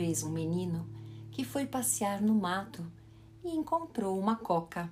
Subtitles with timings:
[0.00, 0.88] vez um menino
[1.30, 2.90] que foi passear no mato
[3.44, 4.90] e encontrou uma coca.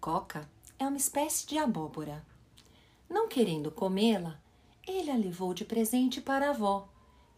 [0.00, 2.26] Coca é uma espécie de abóbora.
[3.08, 4.36] Não querendo comê-la,
[4.88, 6.88] ele a levou de presente para a avó,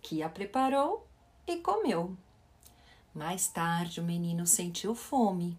[0.01, 1.07] que a preparou
[1.47, 2.17] e comeu.
[3.15, 5.59] Mais tarde, o menino sentiu fome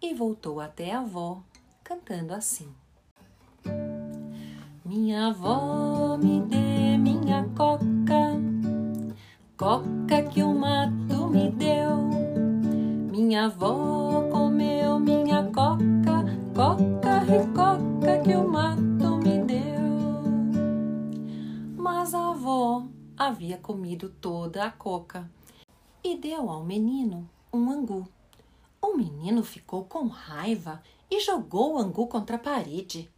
[0.00, 1.42] e voltou até a avó,
[1.82, 2.72] cantando assim:
[4.84, 7.84] Minha avó me dê minha coca,
[9.60, 12.08] coca que o mato me deu.
[13.10, 16.24] Minha avó comeu minha coca,
[16.56, 20.22] coca e coca que o mato me deu.
[21.76, 25.30] Mas a avó havia comido toda a coca
[26.02, 28.08] e deu ao menino um angu.
[28.80, 33.10] O menino ficou com raiva e jogou o angu contra a parede.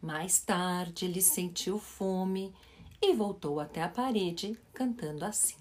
[0.00, 2.54] Mais tarde ele sentiu fome
[3.02, 5.56] e voltou até a parede cantando assim: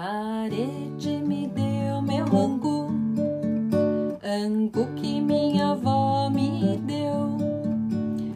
[0.00, 2.88] Parede me deu meu angu,
[4.24, 7.36] angu que minha avó me deu.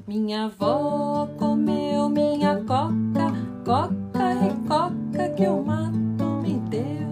[0.07, 3.33] Minha avó comeu minha coca,
[3.65, 7.09] coca e coca que o mato me deu.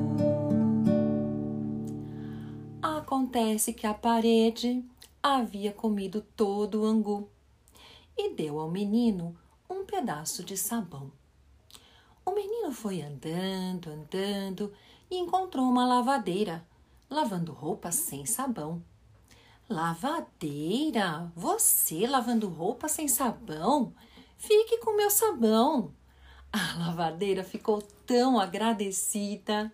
[2.83, 4.85] Acontece que a parede
[5.23, 7.27] havia comido todo o angu
[8.15, 9.35] e deu ao menino
[9.71, 11.22] um pedaço de sabão.
[12.25, 14.73] O menino foi andando, andando
[15.11, 16.65] e encontrou uma lavadeira,
[17.11, 18.83] lavando roupas sem sabão.
[19.69, 21.33] Lavadeira?
[21.35, 23.93] Você lavando roupa sem sabão?
[24.39, 25.93] Fique com meu sabão.
[26.53, 29.73] A lavadeira ficou tão agradecida.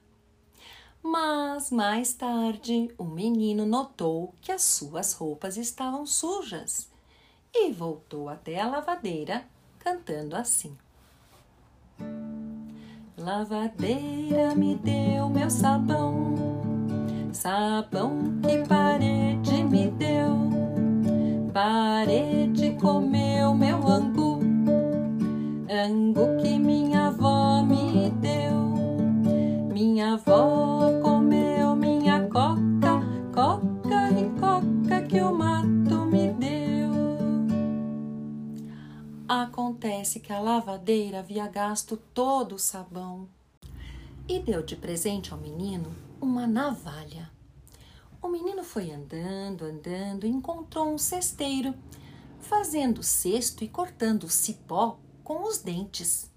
[1.03, 6.91] Mas mais tarde o menino notou que as suas roupas estavam sujas
[7.55, 10.77] e voltou até a lavadeira cantando assim:
[13.29, 16.34] Lavadeira me deu meu sabão,
[17.30, 20.48] sabão que parede me deu,
[21.52, 24.41] parede comeu meu angu,
[25.70, 30.98] angu que minha avó me deu, minha avó
[39.89, 43.27] Acontece que a lavadeira havia gasto todo o sabão
[44.29, 47.31] e deu de presente ao menino uma navalha.
[48.21, 51.75] O menino foi andando, andando e encontrou um cesteiro,
[52.39, 56.31] fazendo cesto e cortando o cipó com os dentes.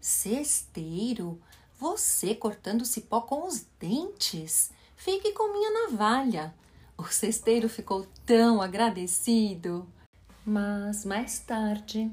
[0.00, 1.40] Cesteiro,
[1.78, 4.72] você cortando cipó com os dentes?
[4.96, 6.52] Fique com minha navalha.
[6.98, 9.86] O cesteiro ficou tão agradecido.
[10.44, 12.10] Mas mais tarde,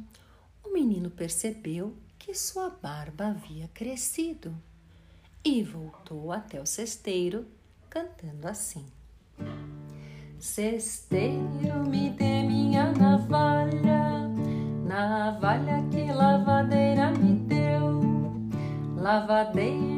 [0.70, 4.56] o menino percebeu que sua barba havia crescido
[5.44, 7.48] e voltou até o cesteiro
[7.90, 8.86] cantando assim:
[10.38, 14.28] Cesteiro, me dê minha navalha,
[14.86, 18.00] navalha que lavadeira me deu.
[18.96, 19.89] Lavadeira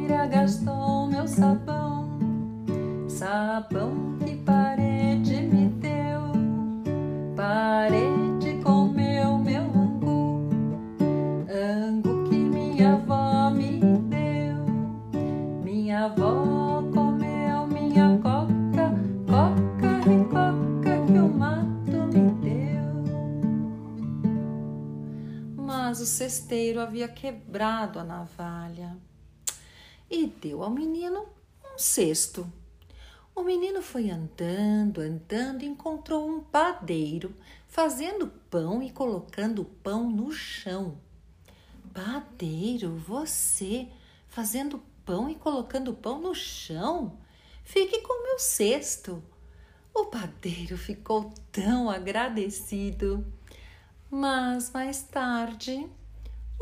[26.22, 28.96] cesteiro havia quebrado a navalha
[30.08, 31.26] e deu ao menino
[31.64, 32.50] um cesto.
[33.34, 37.34] O menino foi andando, andando e encontrou um padeiro
[37.66, 40.96] fazendo pão e colocando o pão no chão.
[41.92, 43.88] Padeiro, você
[44.28, 47.18] fazendo pão e colocando pão no chão?
[47.64, 49.20] Fique com meu cesto.
[49.92, 53.26] O padeiro ficou tão agradecido.
[54.08, 55.88] Mas mais tarde,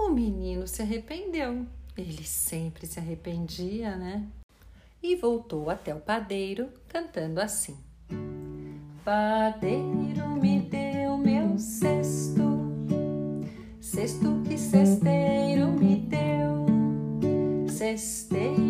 [0.06, 1.66] o menino se arrependeu.
[1.96, 4.26] Ele sempre se arrependia, né?
[5.02, 7.76] E voltou até o padeiro cantando assim:
[9.04, 12.42] Padeiro, me deu meu cesto,
[13.80, 18.69] cesto que cesteiro me deu, cesteiro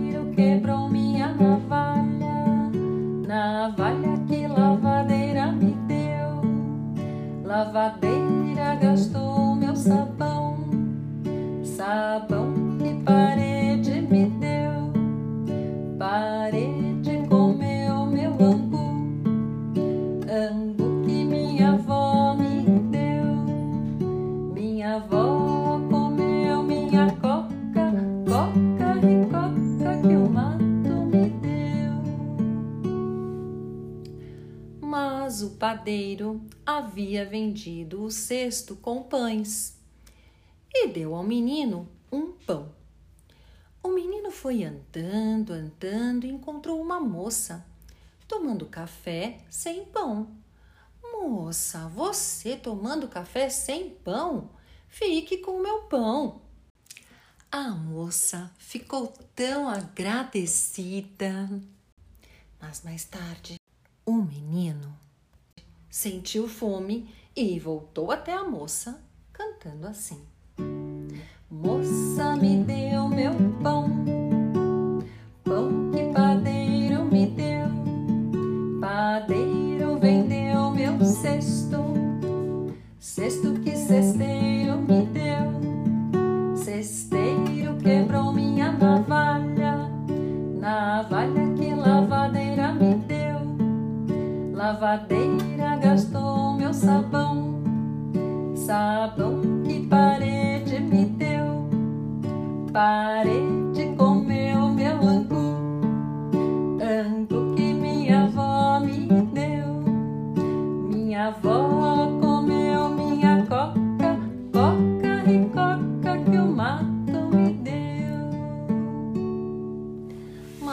[35.71, 39.79] padeiro havia vendido o cesto com pães
[40.75, 42.75] e deu ao menino um pão.
[43.81, 47.65] O menino foi andando, andando e encontrou uma moça
[48.27, 50.37] tomando café sem pão.
[51.05, 54.51] Moça, você tomando café sem pão?
[54.89, 56.43] Fique com o meu pão.
[57.49, 59.07] A moça ficou
[59.37, 61.49] tão agradecida.
[62.61, 63.55] Mas mais tarde,
[64.05, 64.99] o menino
[65.91, 69.03] sentiu fome e voltou até a moça
[69.33, 70.21] cantando assim:
[71.51, 73.91] Moça, me deu meu pão,
[75.43, 77.67] pão que padeiro me deu,
[78.81, 81.83] padeiro vendeu meu cesto,
[83.01, 89.91] cesto que cesteiro me deu, cesteiro quebrou minha navalha,
[90.61, 95.40] navalha que lavadeira me deu, lavadeira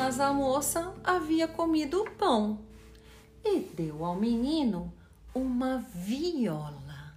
[0.08, 2.60] Mas a moça havia comido o pão
[3.44, 4.94] e deu ao menino
[5.36, 7.14] uma viola.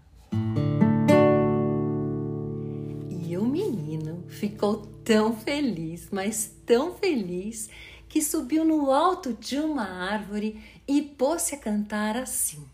[3.08, 7.70] E o menino ficou tão feliz, mas tão feliz,
[8.08, 12.66] que subiu no alto de uma árvore e pôs-se a cantar assim: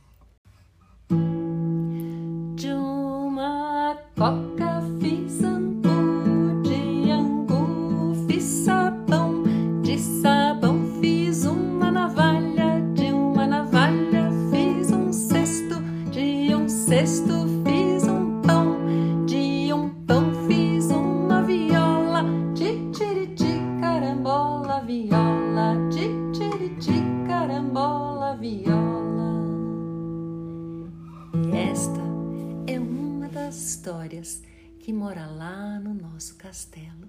[2.54, 9.15] De uma coca fiz angu, de angu fiz sabão,
[9.96, 15.76] de sabão fiz uma navalha, de uma navalha fiz um cesto,
[16.10, 24.82] de um cesto fiz um pão, de um pão fiz uma viola, de tiriti carambola,
[24.82, 29.32] viola, de tiriti carambola, viola.
[31.42, 32.02] E esta
[32.66, 34.42] é uma das histórias
[34.78, 37.08] que mora lá no nosso castelo,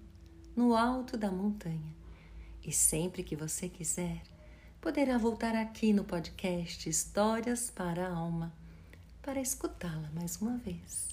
[0.55, 1.97] no alto da montanha.
[2.63, 4.21] E sempre que você quiser,
[4.81, 8.53] poderá voltar aqui no podcast Histórias para a Alma
[9.21, 11.09] para escutá-la mais uma vez.